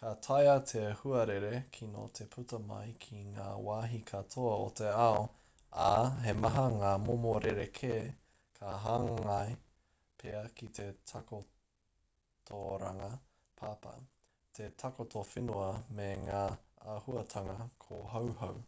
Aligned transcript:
ka 0.00 0.10
taea 0.24 0.52
te 0.72 0.82
huarere 0.98 1.48
kino 1.76 2.02
te 2.18 2.26
puta 2.34 2.58
mai 2.66 2.92
ki 3.04 3.22
ngā 3.38 3.46
wāhi 3.68 3.98
katoa 4.10 4.52
o 4.66 4.68
te 4.80 4.92
ao 5.06 5.24
ā 5.86 5.88
he 6.26 6.34
maha 6.44 6.66
ngā 6.74 6.90
momo 7.06 7.32
rerekē 7.46 7.90
ka 8.60 8.74
hāngai 8.84 9.56
pea 10.24 10.42
ki 10.60 10.68
te 10.78 10.86
takotoranga 11.14 13.08
papa 13.64 13.96
te 14.60 14.68
takoto 14.84 15.24
whenua 15.32 15.68
me 16.00 16.06
ngā 16.28 16.44
āhuatanga 16.96 17.58
kōhauhau 17.88 18.62